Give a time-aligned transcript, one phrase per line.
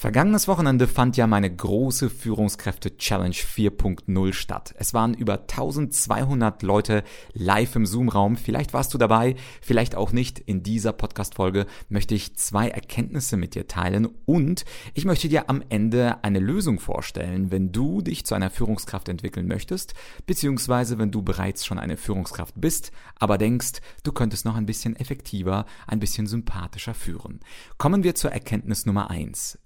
[0.00, 4.72] Vergangenes Wochenende fand ja meine große Führungskräfte Challenge 4.0 statt.
[4.78, 7.02] Es waren über 1200 Leute
[7.32, 8.36] live im Zoom-Raum.
[8.36, 10.38] Vielleicht warst du dabei, vielleicht auch nicht.
[10.38, 14.64] In dieser Podcast-Folge möchte ich zwei Erkenntnisse mit dir teilen und
[14.94, 19.48] ich möchte dir am Ende eine Lösung vorstellen, wenn du dich zu einer Führungskraft entwickeln
[19.48, 19.94] möchtest,
[20.26, 24.94] beziehungsweise wenn du bereits schon eine Führungskraft bist, aber denkst, du könntest noch ein bisschen
[24.94, 27.40] effektiver, ein bisschen sympathischer führen.
[27.78, 29.58] Kommen wir zur Erkenntnis Nummer eins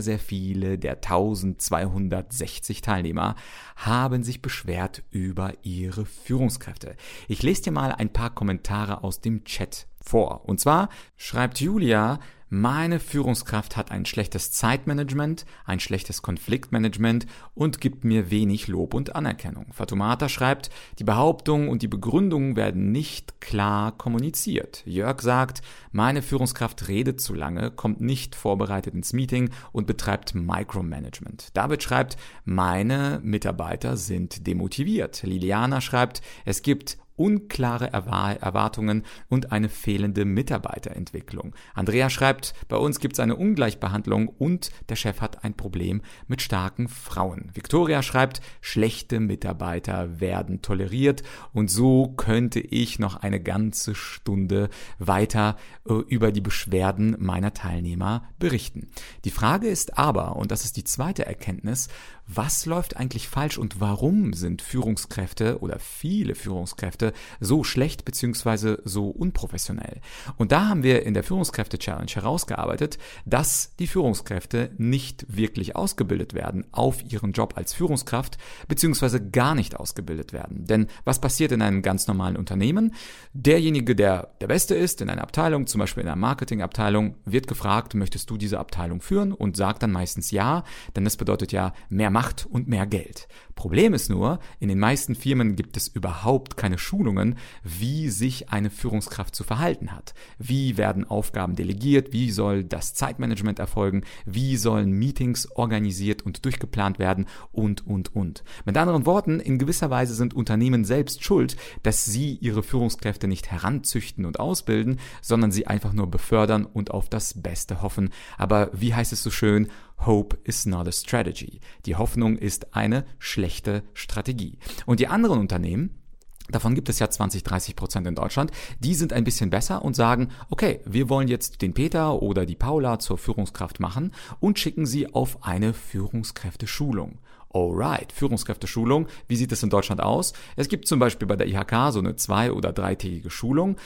[0.00, 3.36] sehr viele der 1260 Teilnehmer
[3.76, 6.96] haben sich beschwert über ihre Führungskräfte.
[7.28, 10.48] Ich lese dir mal ein paar Kommentare aus dem Chat vor.
[10.48, 18.04] Und zwar schreibt Julia, meine Führungskraft hat ein schlechtes Zeitmanagement, ein schlechtes Konfliktmanagement und gibt
[18.04, 19.72] mir wenig Lob und Anerkennung.
[19.72, 24.84] Fatumata schreibt, die Behauptungen und die Begründungen werden nicht klar kommuniziert.
[24.86, 31.48] Jörg sagt, meine Führungskraft redet zu lange, kommt nicht vorbereitet ins Meeting und betreibt Micromanagement.
[31.54, 35.24] David schreibt, meine Mitarbeiter sind demotiviert.
[35.24, 41.54] Liliana schreibt, es gibt unklare Erwartungen und eine fehlende Mitarbeiterentwicklung.
[41.74, 46.42] Andrea schreibt, bei uns gibt es eine Ungleichbehandlung und der Chef hat ein Problem mit
[46.42, 47.50] starken Frauen.
[47.54, 51.22] Victoria schreibt, schlechte Mitarbeiter werden toleriert
[51.52, 55.56] und so könnte ich noch eine ganze Stunde weiter
[55.88, 58.88] äh, über die Beschwerden meiner Teilnehmer berichten.
[59.24, 61.88] Die Frage ist aber, und das ist die zweite Erkenntnis,
[62.26, 68.78] was läuft eigentlich falsch und warum sind Führungskräfte oder viele Führungskräfte so schlecht bzw.
[68.84, 70.00] so unprofessionell?
[70.36, 76.34] Und da haben wir in der Führungskräfte Challenge herausgearbeitet, dass die Führungskräfte nicht wirklich ausgebildet
[76.34, 78.38] werden auf ihren Job als Führungskraft
[78.68, 79.20] bzw.
[79.30, 80.66] gar nicht ausgebildet werden.
[80.66, 82.94] Denn was passiert in einem ganz normalen Unternehmen?
[83.32, 87.94] Derjenige, der der Beste ist in einer Abteilung, zum Beispiel in einer Marketingabteilung, wird gefragt,
[87.94, 92.10] möchtest du diese Abteilung führen und sagt dann meistens ja, denn das bedeutet ja mehr
[92.16, 93.28] Macht und mehr Geld.
[93.56, 98.70] Problem ist nur, in den meisten Firmen gibt es überhaupt keine Schulungen, wie sich eine
[98.70, 100.14] Führungskraft zu verhalten hat.
[100.38, 102.14] Wie werden Aufgaben delegiert?
[102.14, 104.04] Wie soll das Zeitmanagement erfolgen?
[104.24, 107.26] Wie sollen Meetings organisiert und durchgeplant werden?
[107.52, 108.44] Und, und, und.
[108.64, 113.50] Mit anderen Worten, in gewisser Weise sind Unternehmen selbst schuld, dass sie ihre Führungskräfte nicht
[113.50, 118.08] heranzüchten und ausbilden, sondern sie einfach nur befördern und auf das Beste hoffen.
[118.38, 119.68] Aber wie heißt es so schön?
[120.04, 121.60] Hope is not a strategy.
[121.84, 124.58] Die Hoffnung ist eine schlechte Strategie.
[124.84, 126.02] Und die anderen Unternehmen,
[126.48, 128.52] Davon gibt es ja 20, 30 Prozent in Deutschland.
[128.78, 132.54] Die sind ein bisschen besser und sagen, okay, wir wollen jetzt den Peter oder die
[132.54, 137.18] Paula zur Führungskraft machen und schicken sie auf eine Führungskräfteschulung.
[137.52, 139.08] Alright, Führungskräfteschulung.
[139.26, 140.34] Wie sieht es in Deutschland aus?
[140.56, 143.76] Es gibt zum Beispiel bei der IHK so eine zwei- oder dreitägige Schulung.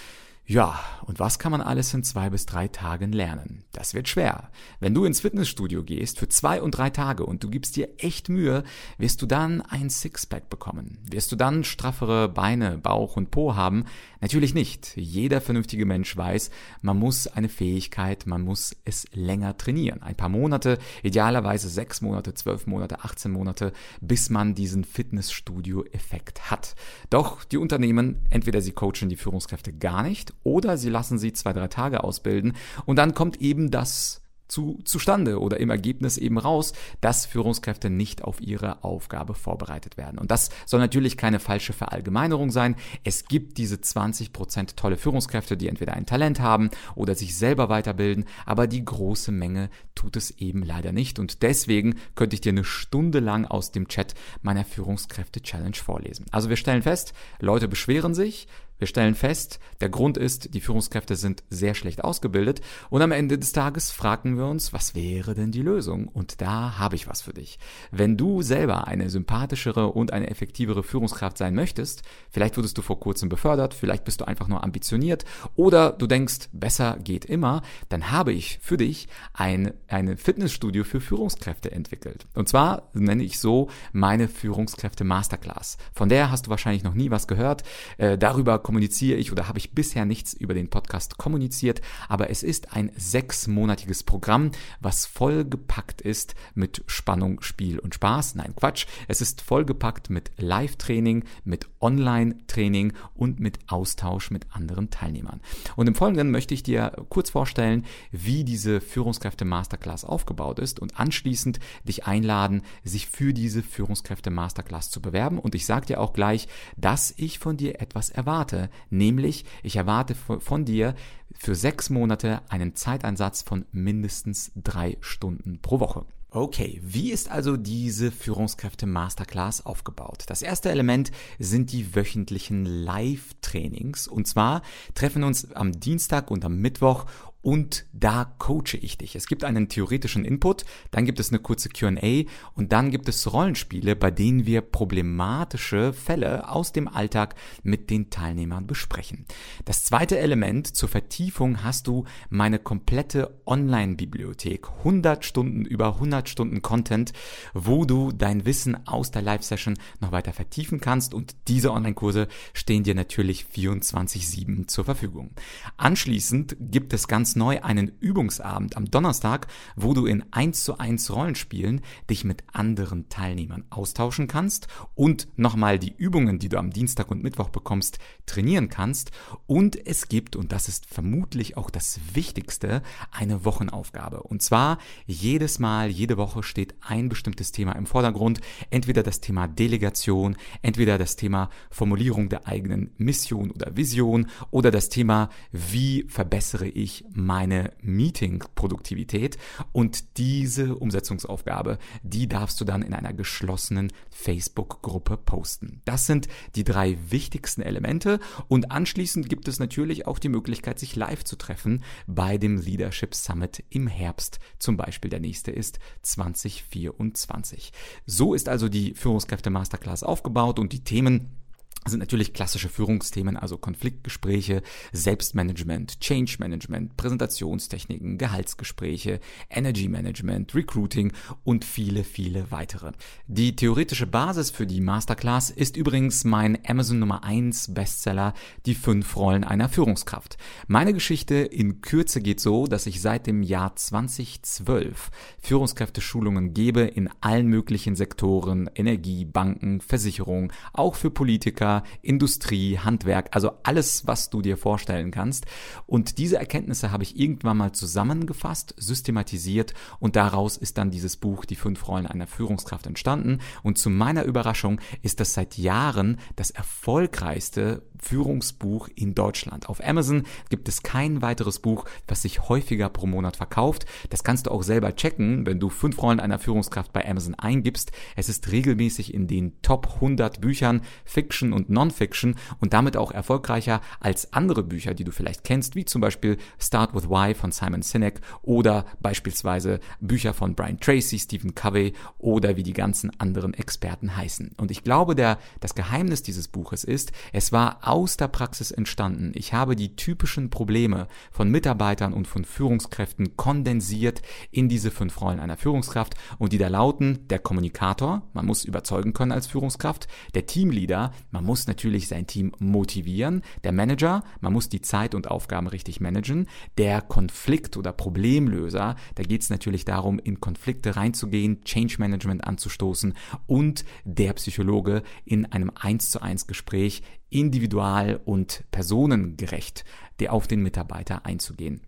[0.50, 3.62] Ja, und was kann man alles in zwei bis drei Tagen lernen?
[3.70, 4.50] Das wird schwer.
[4.80, 8.28] Wenn du ins Fitnessstudio gehst für zwei und drei Tage und du gibst dir echt
[8.28, 8.64] Mühe,
[8.98, 10.98] wirst du dann ein Sixpack bekommen.
[11.08, 13.84] Wirst du dann straffere Beine, Bauch und Po haben?
[14.20, 14.96] Natürlich nicht.
[14.96, 16.50] Jeder vernünftige Mensch weiß,
[16.82, 20.02] man muss eine Fähigkeit, man muss es länger trainieren.
[20.02, 26.74] Ein paar Monate, idealerweise sechs Monate, zwölf Monate, 18 Monate, bis man diesen Fitnessstudio-Effekt hat.
[27.08, 31.52] Doch die Unternehmen, entweder sie coachen die Führungskräfte gar nicht oder sie lassen sie zwei,
[31.52, 32.54] drei Tage ausbilden
[32.86, 34.20] und dann kommt eben das
[34.50, 40.18] zu, zustande oder im Ergebnis eben raus, dass Führungskräfte nicht auf ihre Aufgabe vorbereitet werden.
[40.18, 42.76] Und das soll natürlich keine falsche Verallgemeinerung sein.
[43.04, 48.24] Es gibt diese 20% tolle Führungskräfte, die entweder ein Talent haben oder sich selber weiterbilden,
[48.44, 51.18] aber die große Menge tut es eben leider nicht.
[51.18, 56.26] Und deswegen könnte ich dir eine Stunde lang aus dem Chat meiner Führungskräfte-Challenge vorlesen.
[56.32, 58.48] Also wir stellen fest, Leute beschweren sich,
[58.80, 63.38] wir stellen fest, der Grund ist, die Führungskräfte sind sehr schlecht ausgebildet und am Ende
[63.38, 66.08] des Tages fragen wir uns, was wäre denn die Lösung?
[66.08, 67.58] Und da habe ich was für dich.
[67.90, 72.98] Wenn du selber eine sympathischere und eine effektivere Führungskraft sein möchtest, vielleicht wurdest du vor
[72.98, 75.24] kurzem befördert, vielleicht bist du einfach nur ambitioniert
[75.56, 81.00] oder du denkst, besser geht immer, dann habe ich für dich ein, ein Fitnessstudio für
[81.00, 82.26] Führungskräfte entwickelt.
[82.34, 85.76] Und zwar nenne ich so meine Führungskräfte Masterclass.
[85.92, 87.62] Von der hast du wahrscheinlich noch nie was gehört.
[87.98, 92.44] Äh, darüber kommuniziere ich oder habe ich bisher nichts über den Podcast kommuniziert, aber es
[92.44, 98.36] ist ein sechsmonatiges Programm, was vollgepackt ist mit Spannung, Spiel und Spaß.
[98.36, 98.86] Nein, Quatsch.
[99.08, 105.40] Es ist vollgepackt mit Live-Training, mit Online-Training und mit Austausch mit anderen Teilnehmern.
[105.74, 111.00] Und im Folgenden möchte ich dir kurz vorstellen, wie diese Führungskräfte Masterclass aufgebaut ist und
[111.00, 115.40] anschließend dich einladen, sich für diese Führungskräfte Masterclass zu bewerben.
[115.40, 116.46] Und ich sage dir auch gleich,
[116.76, 120.94] dass ich von dir etwas erwarte erwarte, nämlich ich erwarte von dir
[121.38, 126.04] für sechs Monate einen Zeiteinsatz von mindestens drei Stunden pro Woche.
[126.32, 130.22] Okay, wie ist also diese Führungskräfte Masterclass aufgebaut?
[130.28, 131.10] Das erste Element
[131.40, 134.06] sind die wöchentlichen Live-Trainings.
[134.06, 134.62] Und zwar
[134.94, 137.06] treffen uns am Dienstag und am Mittwoch
[137.42, 139.16] und da coache ich dich.
[139.16, 143.32] Es gibt einen theoretischen Input, dann gibt es eine kurze QA und dann gibt es
[143.32, 149.24] Rollenspiele, bei denen wir problematische Fälle aus dem Alltag mit den Teilnehmern besprechen.
[149.64, 154.68] Das zweite Element zur Vertiefung hast du meine komplette Online-Bibliothek.
[154.78, 157.12] 100 Stunden über 100 Stunden Content,
[157.54, 162.82] wo du dein Wissen aus der Live-Session noch weiter vertiefen kannst und diese Online-Kurse stehen
[162.82, 165.30] dir natürlich 24-7 zur Verfügung.
[165.76, 169.46] Anschließend gibt es ganz ganz neu einen Übungsabend am Donnerstag,
[169.76, 174.66] wo du in 1 zu 1 Rollenspielen dich mit anderen Teilnehmern austauschen kannst
[174.96, 179.12] und nochmal die Übungen, die du am Dienstag und Mittwoch bekommst, trainieren kannst.
[179.46, 182.82] Und es gibt, und das ist vermutlich auch das Wichtigste,
[183.12, 184.24] eine Wochenaufgabe.
[184.24, 188.40] Und zwar jedes Mal, jede Woche steht ein bestimmtes Thema im Vordergrund.
[188.70, 194.88] Entweder das Thema Delegation, entweder das Thema Formulierung der eigenen Mission oder Vision oder das
[194.88, 199.38] Thema, wie verbessere ich meine Meeting-Produktivität
[199.72, 205.82] und diese Umsetzungsaufgabe, die darfst du dann in einer geschlossenen Facebook-Gruppe posten.
[205.84, 210.96] Das sind die drei wichtigsten Elemente und anschließend gibt es natürlich auch die Möglichkeit, sich
[210.96, 214.38] live zu treffen bei dem Leadership Summit im Herbst.
[214.58, 217.72] Zum Beispiel der nächste ist 2024.
[218.06, 221.39] So ist also die Führungskräfte Masterclass aufgebaut und die Themen
[221.86, 224.62] sind natürlich klassische Führungsthemen, also Konfliktgespräche,
[224.92, 229.18] Selbstmanagement, Change Management, Präsentationstechniken, Gehaltsgespräche,
[229.48, 231.12] Energy Management, Recruiting
[231.42, 232.92] und viele, viele weitere.
[233.26, 238.34] Die theoretische Basis für die Masterclass ist übrigens mein Amazon Nummer 1 Bestseller,
[238.66, 240.36] die fünf Rollen einer Führungskraft.
[240.66, 245.10] Meine Geschichte in Kürze geht so, dass ich seit dem Jahr 2012
[245.40, 251.69] Führungskräfteschulungen gebe in allen möglichen Sektoren, Energie, Banken, Versicherung, auch für Politiker,
[252.02, 255.46] Industrie, Handwerk, also alles, was du dir vorstellen kannst.
[255.86, 261.44] Und diese Erkenntnisse habe ich irgendwann mal zusammengefasst, systematisiert und daraus ist dann dieses Buch
[261.44, 263.38] Die fünf Rollen einer Führungskraft entstanden.
[263.62, 269.68] Und zu meiner Überraschung ist das seit Jahren das erfolgreichste Führungsbuch in Deutschland.
[269.68, 273.86] Auf Amazon gibt es kein weiteres Buch, was sich häufiger pro Monat verkauft.
[274.08, 277.92] Das kannst du auch selber checken, wenn du fünf Rollen einer Führungskraft bei Amazon eingibst.
[278.16, 283.80] Es ist regelmäßig in den Top 100 Büchern Fiction und Non-Fiction und damit auch erfolgreicher
[284.00, 287.82] als andere Bücher, die du vielleicht kennst, wie zum Beispiel Start with Why von Simon
[287.82, 294.16] Sinek oder beispielsweise Bücher von Brian Tracy, Stephen Covey oder wie die ganzen anderen Experten
[294.16, 294.52] heißen.
[294.56, 299.32] Und ich glaube, der, das Geheimnis dieses Buches ist, es war aus der Praxis entstanden.
[299.34, 305.40] Ich habe die typischen Probleme von Mitarbeitern und von Führungskräften kondensiert in diese fünf Rollen
[305.40, 310.46] einer Führungskraft und die da lauten, der Kommunikator, man muss überzeugen können als Führungskraft, der
[310.46, 315.66] Teamleader, man muss natürlich sein Team motivieren, der Manager, man muss die Zeit und Aufgaben
[315.66, 321.96] richtig managen, der Konflikt- oder Problemlöser, da geht es natürlich darum, in Konflikte reinzugehen, Change
[321.98, 323.14] Management anzustoßen
[323.46, 329.84] und der Psychologe in einem 1 zu 1 Gespräch individual und personengerecht
[330.28, 331.80] auf den Mitarbeiter einzugehen.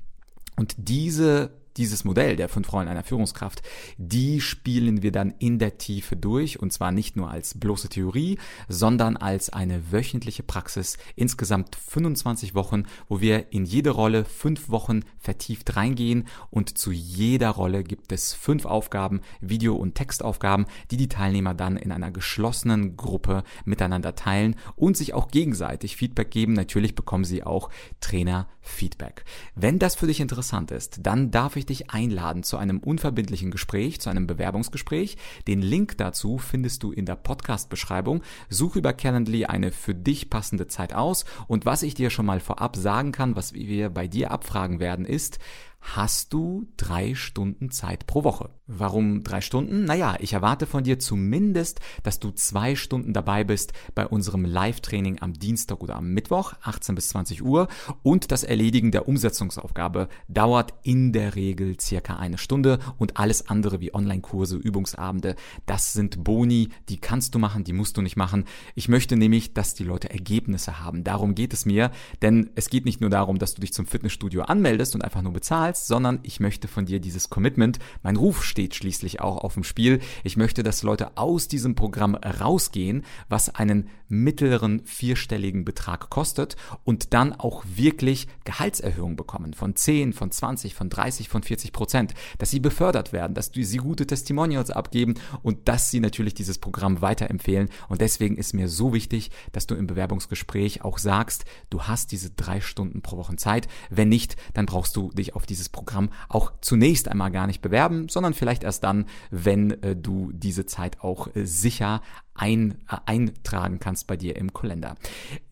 [0.56, 3.62] Und diese dieses Modell der fünf Rollen einer Führungskraft,
[3.96, 8.38] die spielen wir dann in der Tiefe durch und zwar nicht nur als bloße Theorie,
[8.68, 15.00] sondern als eine wöchentliche Praxis, insgesamt 25 Wochen, wo wir in jede Rolle fünf Wochen
[15.18, 21.08] vertieft reingehen und zu jeder Rolle gibt es fünf Aufgaben, Video- und Textaufgaben, die die
[21.08, 26.52] Teilnehmer dann in einer geschlossenen Gruppe miteinander teilen und sich auch gegenseitig Feedback geben.
[26.52, 29.24] Natürlich bekommen sie auch Trainer-Feedback.
[29.54, 33.50] Wenn das für dich interessant ist, dann darf ich ich dich einladen zu einem unverbindlichen
[33.50, 35.16] Gespräch, zu einem Bewerbungsgespräch.
[35.46, 38.22] Den Link dazu findest du in der Podcast-Beschreibung.
[38.48, 41.24] Suche über Calendly eine für dich passende Zeit aus.
[41.46, 45.04] Und was ich dir schon mal vorab sagen kann, was wir bei dir abfragen werden,
[45.04, 45.38] ist,
[45.82, 48.50] hast du drei Stunden Zeit pro Woche.
[48.68, 49.84] Warum drei Stunden?
[49.84, 55.20] Naja, ich erwarte von dir zumindest, dass du zwei Stunden dabei bist bei unserem Live-Training
[55.20, 57.68] am Dienstag oder am Mittwoch, 18 bis 20 Uhr.
[58.02, 63.80] Und das Erledigen der Umsetzungsaufgabe dauert in der Regel circa eine Stunde und alles andere
[63.80, 65.34] wie Online-Kurse, Übungsabende,
[65.66, 68.44] das sind Boni, die kannst du machen, die musst du nicht machen.
[68.74, 71.04] Ich möchte nämlich, dass die Leute Ergebnisse haben.
[71.04, 71.90] Darum geht es mir,
[72.22, 75.32] denn es geht nicht nur darum, dass du dich zum Fitnessstudio anmeldest und einfach nur
[75.32, 77.78] bezahlst, zahlst, sondern ich möchte von dir dieses Commitment.
[78.02, 80.00] Mein Ruf steht schließlich auch auf dem Spiel.
[80.24, 87.14] Ich möchte, dass Leute aus diesem Programm rausgehen, was einen mittleren vierstelligen Betrag kostet und
[87.14, 92.50] dann auch wirklich Gehaltserhöhungen bekommen von 10, von 20, von 30, von 40 Prozent, dass
[92.50, 97.70] sie befördert werden, dass sie gute Testimonials abgeben und dass sie natürlich dieses Programm weiterempfehlen.
[97.88, 102.30] Und deswegen ist mir so wichtig, dass du im Bewerbungsgespräch auch sagst, du hast diese
[102.30, 103.66] drei Stunden pro Woche Zeit.
[103.88, 108.08] Wenn nicht, dann brauchst du dich auf dieses Programm auch zunächst einmal gar nicht bewerben,
[108.08, 112.02] sondern vielleicht erst dann, wenn äh, du diese Zeit auch äh, sicher
[112.34, 114.96] ein, äh, eintragen kannst bei dir im Kalender.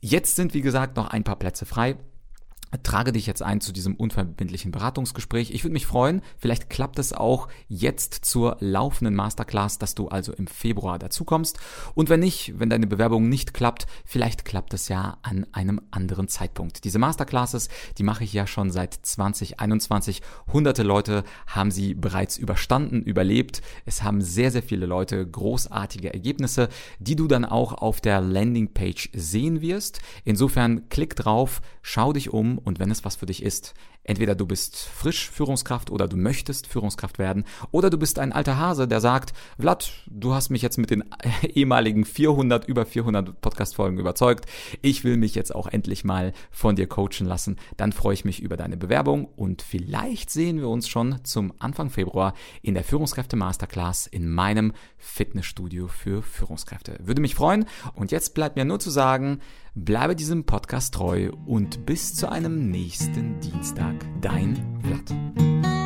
[0.01, 1.97] Jetzt sind, wie gesagt, noch ein paar Plätze frei
[2.83, 5.51] trage dich jetzt ein zu diesem unverbindlichen Beratungsgespräch.
[5.51, 10.33] Ich würde mich freuen, vielleicht klappt es auch jetzt zur laufenden Masterclass, dass du also
[10.33, 11.59] im Februar dazukommst.
[11.95, 16.29] Und wenn nicht, wenn deine Bewerbung nicht klappt, vielleicht klappt es ja an einem anderen
[16.29, 16.85] Zeitpunkt.
[16.85, 20.23] Diese Masterclasses, die mache ich ja schon seit 2021.
[20.53, 23.63] Hunderte Leute haben sie bereits überstanden, überlebt.
[23.85, 29.11] Es haben sehr, sehr viele Leute großartige Ergebnisse, die du dann auch auf der Landingpage
[29.13, 30.01] sehen wirst.
[30.25, 33.75] Insofern klick drauf, schau dich um und wenn es was für dich ist,
[34.11, 38.59] Entweder du bist frisch Führungskraft oder du möchtest Führungskraft werden oder du bist ein alter
[38.59, 41.05] Hase, der sagt, Vlad, du hast mich jetzt mit den
[41.55, 44.47] ehemaligen 400, über 400 Podcast-Folgen überzeugt.
[44.83, 47.57] Ich will mich jetzt auch endlich mal von dir coachen lassen.
[47.77, 51.89] Dann freue ich mich über deine Bewerbung und vielleicht sehen wir uns schon zum Anfang
[51.89, 56.99] Februar in der Führungskräfte Masterclass in meinem Fitnessstudio für Führungskräfte.
[57.01, 57.65] Würde mich freuen
[57.95, 59.39] und jetzt bleibt mir nur zu sagen,
[59.75, 64.00] bleibe diesem Podcast treu und bis zu einem nächsten Dienstag.
[64.21, 65.80] Dein Blatt.